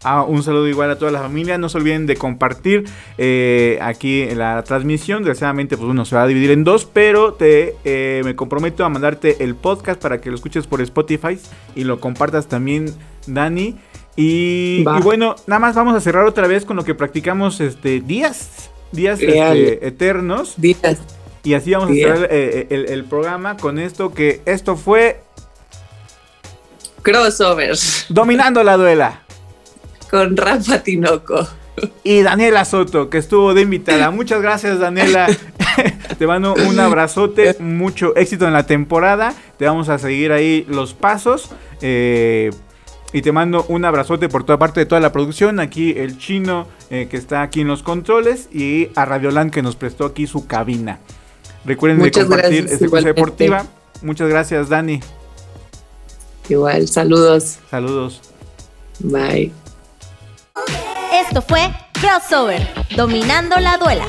Ah, 0.08 0.22
un 0.22 0.42
saludo 0.42 0.68
igual 0.68 0.90
a 0.90 0.98
toda 0.98 1.10
la 1.10 1.20
familia. 1.20 1.58
No 1.58 1.68
se 1.68 1.78
olviden 1.78 2.06
de 2.06 2.16
compartir 2.16 2.84
eh, 3.18 3.76
aquí 3.82 4.22
en 4.22 4.38
la 4.38 4.62
transmisión. 4.62 5.18
Desgraciadamente, 5.18 5.76
pues 5.76 5.90
uno 5.90 6.04
se 6.04 6.14
va 6.14 6.22
a 6.22 6.26
dividir 6.28 6.52
en 6.52 6.64
dos, 6.64 6.84
pero 6.84 7.34
te 7.34 7.74
eh, 7.84 8.22
me 8.24 8.36
comprometo 8.36 8.84
a 8.84 8.88
mandarte 8.88 9.42
el 9.42 9.56
podcast 9.56 10.00
para 10.00 10.20
que 10.20 10.30
lo 10.30 10.36
escuches 10.36 10.66
por 10.66 10.80
Spotify 10.80 11.38
y 11.74 11.84
lo 11.84 11.98
compartas 11.98 12.46
también, 12.46 12.94
Dani. 13.26 13.76
Y, 14.16 14.82
bueno, 15.02 15.36
nada 15.46 15.60
más 15.60 15.74
vamos 15.74 15.94
a 15.94 16.00
cerrar 16.00 16.24
otra 16.24 16.46
vez 16.46 16.64
con 16.64 16.76
lo 16.76 16.84
que 16.84 16.94
practicamos 16.94 17.60
este 17.60 18.00
días, 18.00 18.70
días 18.92 19.20
este, 19.20 19.86
eternos. 19.86 20.54
Días. 20.56 20.98
Y 21.44 21.54
así 21.54 21.72
vamos 21.72 21.90
a 21.90 21.94
cerrar 21.94 22.28
eh, 22.30 22.66
el, 22.70 22.86
el 22.86 23.04
programa 23.04 23.56
con 23.56 23.78
esto 23.78 24.12
que 24.12 24.40
esto 24.46 24.76
fue 24.76 25.20
crossovers. 27.02 28.06
Dominando 28.08 28.64
la 28.64 28.76
duela 28.76 29.26
con 30.10 30.36
Rafa 30.36 30.82
Tinoco. 30.82 31.46
Y 32.02 32.22
Daniela 32.22 32.64
Soto, 32.64 33.10
que 33.10 33.18
estuvo 33.18 33.52
de 33.52 33.62
invitada. 33.62 34.10
Muchas 34.10 34.40
gracias, 34.40 34.78
Daniela. 34.78 35.28
te 36.18 36.26
mando 36.26 36.54
un 36.54 36.80
abrazote, 36.80 37.54
mucho 37.60 38.16
éxito 38.16 38.46
en 38.46 38.54
la 38.54 38.66
temporada. 38.66 39.34
Te 39.58 39.66
vamos 39.66 39.88
a 39.90 39.98
seguir 39.98 40.32
ahí 40.32 40.64
los 40.68 40.94
pasos. 40.94 41.50
Eh, 41.82 42.50
y 43.16 43.22
te 43.22 43.32
mando 43.32 43.64
un 43.68 43.82
abrazote 43.86 44.28
por 44.28 44.44
toda 44.44 44.58
parte 44.58 44.80
de 44.80 44.84
toda 44.84 45.00
la 45.00 45.10
producción. 45.10 45.58
Aquí 45.58 45.94
el 45.96 46.18
chino 46.18 46.66
eh, 46.90 47.08
que 47.10 47.16
está 47.16 47.40
aquí 47.40 47.62
en 47.62 47.66
los 47.66 47.82
controles. 47.82 48.50
Y 48.52 48.90
a 48.94 49.06
Radioland 49.06 49.50
que 49.50 49.62
nos 49.62 49.74
prestó 49.74 50.04
aquí 50.04 50.26
su 50.26 50.46
cabina. 50.46 50.98
Recuerden 51.64 52.02
de 52.02 52.10
compartir 52.10 52.66
esta 52.68 52.86
cosa 52.88 53.06
deportiva. 53.06 53.64
Muchas 54.02 54.28
gracias, 54.28 54.68
Dani. 54.68 55.00
Igual, 56.50 56.88
saludos. 56.88 57.58
Saludos. 57.70 58.20
Bye. 58.98 59.50
Esto 61.14 61.40
fue 61.40 61.72
Crossover, 61.98 62.68
dominando 62.94 63.58
la 63.60 63.78
duela. 63.78 64.06